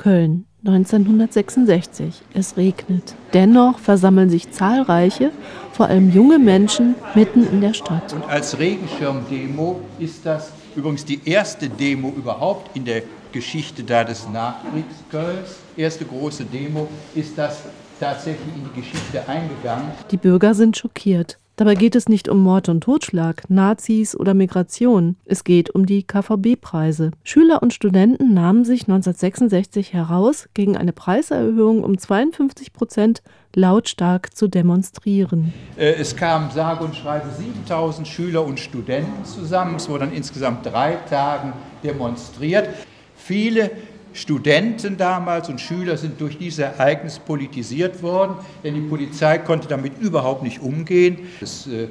Köln, 0.00 0.46
1966. 0.64 2.22
Es 2.32 2.56
regnet. 2.56 3.14
Dennoch 3.34 3.78
versammeln 3.78 4.30
sich 4.30 4.50
zahlreiche, 4.50 5.30
vor 5.72 5.88
allem 5.88 6.10
junge 6.10 6.38
Menschen, 6.38 6.94
mitten 7.14 7.46
in 7.46 7.60
der 7.60 7.74
Stadt. 7.74 8.14
Und 8.14 8.24
als 8.26 8.58
Regenschirmdemo 8.58 9.82
ist 9.98 10.24
das 10.24 10.52
übrigens 10.74 11.04
die 11.04 11.20
erste 11.26 11.68
Demo 11.68 12.08
überhaupt 12.16 12.74
in 12.74 12.86
der 12.86 13.02
Geschichte 13.30 13.82
da 13.84 14.02
des 14.02 14.26
Nachkriegs 14.30 14.94
Kölns. 15.10 15.56
Erste 15.76 16.06
große 16.06 16.46
Demo 16.46 16.88
ist 17.14 17.36
das 17.36 17.58
tatsächlich 18.00 18.54
in 18.56 18.70
die 18.72 18.80
Geschichte 18.80 19.28
eingegangen. 19.28 19.90
Die 20.10 20.16
Bürger 20.16 20.54
sind 20.54 20.78
schockiert. 20.78 21.36
Dabei 21.60 21.74
geht 21.74 21.94
es 21.94 22.08
nicht 22.08 22.30
um 22.30 22.42
Mord 22.42 22.70
und 22.70 22.80
Totschlag, 22.80 23.42
Nazis 23.50 24.16
oder 24.16 24.32
Migration. 24.32 25.16
Es 25.26 25.44
geht 25.44 25.68
um 25.68 25.84
die 25.84 26.04
KVB-Preise. 26.04 27.10
Schüler 27.22 27.62
und 27.62 27.74
Studenten 27.74 28.32
nahmen 28.32 28.64
sich 28.64 28.84
1966 28.84 29.92
heraus, 29.92 30.48
gegen 30.54 30.78
eine 30.78 30.94
Preiserhöhung 30.94 31.84
um 31.84 31.98
52 31.98 32.72
Prozent 32.72 33.22
lautstark 33.54 34.34
zu 34.34 34.48
demonstrieren. 34.48 35.52
Äh, 35.76 35.96
es 35.96 36.16
kamen 36.16 36.50
sage 36.50 36.82
und 36.82 36.96
schreibe 36.96 37.28
7000 37.28 38.08
Schüler 38.08 38.42
und 38.42 38.58
Studenten 38.58 39.26
zusammen. 39.26 39.76
Es 39.76 39.86
wurde 39.86 40.06
dann 40.06 40.14
insgesamt 40.14 40.64
drei 40.64 40.94
Tagen 41.10 41.52
demonstriert. 41.84 42.70
Viele 43.14 43.70
Studenten 44.12 44.96
damals 44.96 45.48
und 45.48 45.60
Schüler 45.60 45.96
sind 45.96 46.20
durch 46.20 46.36
dieses 46.36 46.58
Ereignis 46.58 47.18
politisiert 47.18 48.02
worden, 48.02 48.36
denn 48.64 48.74
die 48.74 48.80
Polizei 48.80 49.38
konnte 49.38 49.68
damit 49.68 49.98
überhaupt 50.00 50.42
nicht 50.42 50.60
umgehen. 50.60 51.18
Es, 51.40 51.66
äh, 51.66 51.88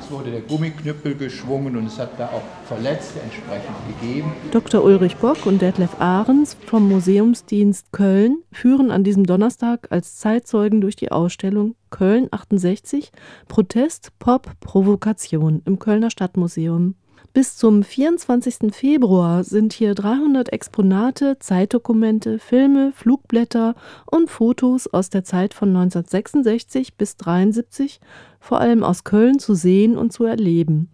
es 0.00 0.10
wurde 0.10 0.30
der 0.30 0.40
Gummiknüppel 0.40 1.14
geschwungen 1.14 1.76
und 1.76 1.86
es 1.86 1.98
hat 1.98 2.18
da 2.18 2.26
auch 2.26 2.42
Verletzte 2.66 3.20
entsprechend 3.20 3.76
gegeben. 4.00 4.32
Dr. 4.50 4.82
Ulrich 4.82 5.16
Bock 5.16 5.44
und 5.46 5.60
Detlef 5.60 6.00
Ahrens 6.00 6.56
vom 6.66 6.88
Museumsdienst 6.88 7.92
Köln 7.92 8.42
führen 8.50 8.90
an 8.90 9.04
diesem 9.04 9.24
Donnerstag 9.24 9.88
als 9.90 10.16
Zeitzeugen 10.16 10.80
durch 10.80 10.96
die 10.96 11.12
Ausstellung 11.12 11.74
Köln 11.90 12.28
68 12.30 13.12
Protest, 13.48 14.18
Pop, 14.18 14.50
Provokation 14.60 15.62
im 15.64 15.78
Kölner 15.78 16.10
Stadtmuseum. 16.10 16.94
Bis 17.32 17.56
zum 17.56 17.82
24. 17.82 18.74
Februar 18.74 19.42
sind 19.42 19.72
hier 19.72 19.94
300 19.94 20.52
Exponate, 20.52 21.38
Zeitdokumente, 21.38 22.38
Filme, 22.38 22.92
Flugblätter 22.94 23.74
und 24.04 24.30
Fotos 24.30 24.86
aus 24.86 25.08
der 25.08 25.24
Zeit 25.24 25.54
von 25.54 25.70
1966 25.70 26.96
bis 26.96 27.12
1973 27.12 28.00
vor 28.42 28.60
allem 28.60 28.82
aus 28.82 29.04
Köln 29.04 29.38
zu 29.38 29.54
sehen 29.54 29.96
und 29.96 30.12
zu 30.12 30.24
erleben. 30.24 30.90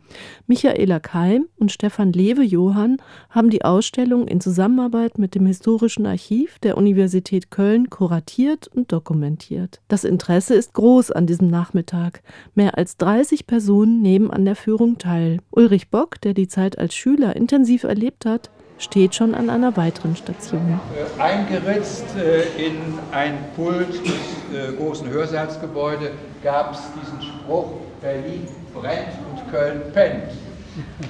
Michaela 0.46 1.00
Keim 1.00 1.46
und 1.58 1.72
Stefan 1.72 2.12
Lewe-Johann 2.12 2.98
haben 3.30 3.48
die 3.48 3.64
Ausstellung 3.64 4.28
in 4.28 4.40
Zusammenarbeit 4.40 5.18
mit 5.18 5.34
dem 5.34 5.46
Historischen 5.46 6.04
Archiv 6.04 6.58
der 6.58 6.76
Universität 6.76 7.50
Köln 7.50 7.88
kuratiert 7.88 8.68
und 8.68 8.92
dokumentiert. 8.92 9.80
Das 9.88 10.04
Interesse 10.04 10.54
ist 10.54 10.74
groß 10.74 11.10
an 11.10 11.26
diesem 11.26 11.48
Nachmittag. 11.48 12.22
Mehr 12.54 12.76
als 12.76 12.98
30 12.98 13.46
Personen 13.46 14.02
nehmen 14.02 14.30
an 14.30 14.44
der 14.44 14.54
Führung 14.54 14.98
teil. 14.98 15.38
Ulrich 15.50 15.88
Bock, 15.88 16.20
der 16.20 16.34
die 16.34 16.48
Zeit 16.48 16.78
als 16.78 16.94
Schüler 16.94 17.34
intensiv 17.34 17.84
erlebt 17.84 18.26
hat, 18.26 18.50
steht 18.78 19.14
schon 19.14 19.34
an 19.34 19.50
einer 19.50 19.76
weiteren 19.76 20.16
Station. 20.16 20.80
Äh, 20.94 21.20
eingeritzt 21.20 22.04
äh, 22.16 22.42
in 22.64 22.76
ein 23.12 23.38
Pult 23.56 23.88
des 23.88 24.12
äh, 24.54 24.76
großen 24.76 25.08
Hörsaalsgebäudes 25.08 26.10
gab 26.42 26.72
es 26.72 26.80
diesen 27.00 27.37
Spruch, 27.48 27.70
Berlin 28.02 28.46
brennt 28.74 29.08
und 29.30 29.50
Köln 29.50 29.80
pennt. 29.94 30.24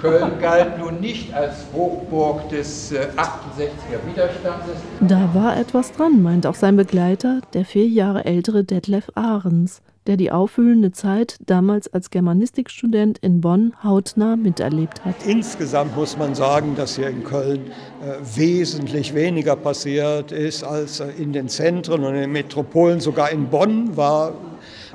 Köln 0.00 0.39
galt 0.41 0.78
nun 0.78 1.00
nicht 1.00 1.34
als 1.34 1.67
Hochburg 1.75 2.48
des 2.48 2.92
68er 2.92 4.06
Widerstandes. 4.06 4.77
Da 5.00 5.28
war 5.34 5.56
etwas 5.56 5.91
dran, 5.91 6.22
meint 6.22 6.47
auch 6.47 6.55
sein 6.55 6.77
Begleiter, 6.77 7.41
der 7.55 7.64
vier 7.64 7.89
Jahre 7.89 8.25
ältere 8.25 8.62
Detlef 8.62 9.10
Ahrens 9.16 9.82
der 10.06 10.16
die 10.16 10.32
aufwühlende 10.32 10.91
Zeit 10.91 11.37
damals 11.44 11.93
als 11.93 12.09
Germanistikstudent 12.09 13.19
in 13.19 13.43
Bonn 13.43 13.75
hautnah 13.84 14.37
miterlebt 14.37 15.04
hat. 15.04 15.15
Insgesamt 15.27 15.94
muss 15.94 16.16
man 16.16 16.34
sagen, 16.34 16.75
dass 16.77 16.97
hier 16.97 17.09
in 17.09 17.25
Köln 17.25 17.66
äh, 18.03 18.15
wesentlich 18.37 19.15
weniger 19.15 19.54
passiert 19.54 20.32
ist 20.32 20.65
als 20.65 21.00
äh, 21.00 21.10
in 21.19 21.34
den 21.34 21.48
Zentren 21.48 22.04
und 22.04 22.15
in 22.15 22.22
den 22.22 22.32
Metropolen. 22.32 23.00
Sogar 23.00 23.31
in 23.31 23.48
Bonn 23.48 23.98
war 23.98 24.32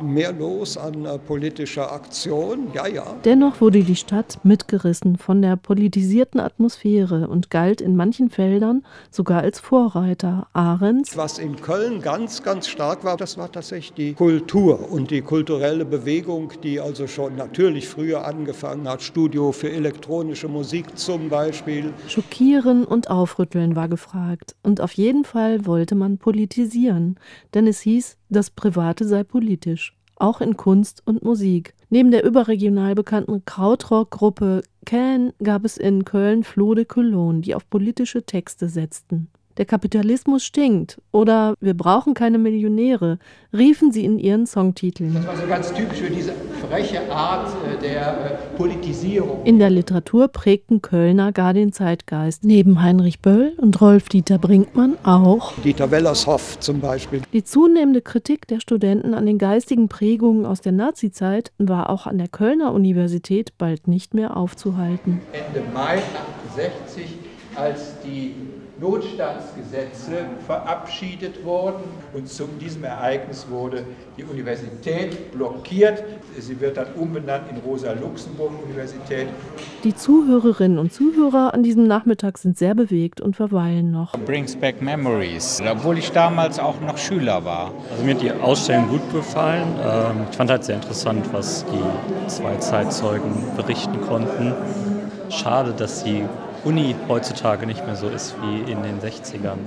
mehr 0.02 0.32
los 0.32 0.78
an 0.78 1.06
äh, 1.06 1.18
politischer 1.20 1.92
Aktion. 1.92 2.68
Ja, 2.74 2.88
ja. 2.88 3.16
Dennoch 3.26 3.62
wurde 3.62 3.84
die 3.84 3.96
Stadt 3.96 4.40
mitgerissen 4.44 5.18
von 5.18 5.42
der 5.42 5.56
politisierten 5.56 6.40
Atmosphäre 6.40 7.28
und 7.28 7.50
galt 7.50 7.82
in 7.82 7.96
manchen 7.96 8.30
Feldern 8.30 8.84
sogar 9.12 9.42
als 9.42 9.60
Vorreiter. 9.60 10.48
Ahrens. 10.54 11.16
Was 11.18 11.40
in 11.40 11.56
Köln 11.56 12.02
ganz, 12.02 12.44
ganz 12.44 12.68
stark 12.68 13.04
war, 13.04 13.18
das 13.18 13.38
war 13.38 13.52
tatsächlich 13.52 13.94
die 13.94 14.14
Kultur 14.14 14.92
und 14.92 15.12
die 15.12 15.22
kulturelle 15.22 15.86
Bewegung, 15.86 16.52
die 16.64 16.80
also 16.80 17.08
schon 17.08 17.36
natürlich 17.36 17.88
früher 17.88 18.26
angefangen 18.26 18.88
hat. 18.88 19.02
Studio 19.02 19.52
für 19.52 19.72
elektronische 19.72 20.48
Musik 20.48 20.98
zum 20.98 21.30
Beispiel. 21.30 21.94
Schockieren 22.08 22.86
und 22.86 23.10
aufrütteln 23.10 23.76
war 23.76 23.88
gefragt. 23.88 24.56
Und 24.64 24.82
auf 24.82 24.94
jeden 24.94 25.26
Fall 25.26 25.66
wollte 25.66 25.96
man 25.96 26.18
politisieren. 26.18 27.18
Denn 27.54 27.68
es 27.68 27.82
hieß, 27.82 28.18
das 28.34 28.50
Private 28.50 29.06
sei 29.06 29.24
politisch, 29.24 29.96
auch 30.18 30.42
in 30.42 30.58
Kunst 30.58 31.02
und 31.06 31.24
Musik. 31.24 31.74
Neben 31.90 32.12
der 32.12 32.26
überregional 32.26 32.96
bekannten 32.96 33.46
Krautrock-Gruppe 33.46 34.64
Can 34.86 35.32
gab 35.42 35.64
es 35.64 35.78
in 35.78 36.04
Köln 36.04 36.44
Flo 36.44 36.74
de 36.74 36.86
Cologne, 36.86 37.42
die 37.42 37.56
auf 37.56 37.70
politische 37.70 38.24
Texte 38.24 38.68
setzten. 38.68 39.30
Der 39.58 39.66
Kapitalismus 39.66 40.44
stinkt 40.44 41.00
oder 41.12 41.54
wir 41.60 41.76
brauchen 41.76 42.16
keine 42.16 42.40
Millionäre, 42.40 43.20
riefen 43.56 43.92
sie 43.92 44.04
in 44.04 44.18
ihren 44.18 44.48
Songtiteln. 44.48 45.14
Das 45.14 45.28
war 45.28 45.38
so 45.38 45.48
ganz 45.48 45.72
typisch 45.74 46.00
für 46.00 46.10
diese 46.10 46.34
freche 46.68 47.12
Art 47.12 47.50
äh, 47.68 47.80
der 47.80 48.08
äh, 48.08 48.58
Politisierung. 48.58 49.44
In 49.44 49.60
der 49.60 49.70
Literatur 49.70 50.28
prägten 50.28 50.82
Kölner 50.82 51.32
gar 51.32 51.54
den 51.54 51.72
Zeitgeist. 51.72 52.44
Neben 52.44 52.82
Heinrich 52.82 53.20
Böll 53.20 53.54
und 53.58 53.80
Rolf-Dieter 53.80 54.40
Brinkmann 54.40 54.98
auch 55.04 55.54
Dieter 55.64 55.92
Wellershoff 55.92 56.60
zum 56.60 56.80
Beispiel. 56.80 57.22
Die 57.32 57.44
zunehmende 57.44 58.02
Kritik 58.02 58.48
der 58.48 58.60
Studenten 58.60 59.14
an 59.14 59.28
den 59.28 59.38
geistigen 59.38 59.88
Prägungen 59.88 60.48
aus 60.48 60.62
der 60.62 60.72
Nazizeit 60.72 61.52
war 61.60 61.92
auch 61.92 62.08
an 62.08 62.18
der 62.18 62.28
Kölner 62.28 62.74
Universität 62.74 63.56
bald 63.60 63.88
nicht 63.88 64.16
mehr 64.16 64.36
aufzuhalten. 64.36 65.22
Ende 65.32 65.62
Mai 65.74 66.02
1968, 66.56 67.18
als 67.56 68.00
die 68.04 68.34
Notstandsgesetze 68.84 70.26
verabschiedet 70.46 71.46
wurden 71.46 71.84
und 72.14 72.28
zu 72.28 72.48
diesem 72.60 72.84
Ereignis 72.84 73.48
wurde 73.50 73.86
die 74.18 74.26
Universität 74.26 75.32
blockiert. 75.32 76.04
Sie 76.38 76.60
wird 76.60 76.76
dann 76.76 76.88
umbenannt 76.96 77.46
in 77.50 77.58
Rosa-Luxemburg-Universität. 77.58 79.28
Die 79.86 79.96
Zuhörerinnen 79.96 80.80
und 80.80 80.92
Zuhörer 80.92 81.54
an 81.54 81.64
diesem 81.64 81.88
Nachmittag 81.88 82.38
sind 82.38 82.58
sehr 82.58 82.76
bewegt 82.76 83.22
und 83.22 83.38
verweilen 83.38 83.92
noch. 83.92 84.20
Brings 84.26 84.54
back 84.56 84.82
memories, 84.82 85.62
obwohl 85.66 85.98
ich 85.98 86.12
damals 86.12 86.60
auch 86.60 86.82
noch 86.82 86.98
Schüler 86.98 87.46
war. 87.46 87.72
Also 87.90 88.04
mir 88.04 88.16
hat 88.16 88.22
die 88.22 88.32
Ausstellung 88.32 88.90
gut 88.90 89.14
gefallen. 89.14 89.68
Ähm, 89.82 90.26
ich 90.30 90.36
fand 90.36 90.50
halt 90.50 90.66
sehr 90.66 90.76
interessant, 90.76 91.26
was 91.32 91.64
die 91.66 92.30
zwei 92.30 92.58
Zeitzeugen 92.58 93.32
berichten 93.56 94.02
konnten. 94.02 94.54
Schade, 95.30 95.74
dass 95.74 96.02
sie 96.02 96.26
Uni 96.64 96.96
heutzutage 97.10 97.66
nicht 97.66 97.86
mehr 97.86 97.98
so 97.98 98.08
ist 98.08 98.36
wie 98.42 98.72
in 98.72 98.82
den 98.84 99.02
60ern. 99.02 99.58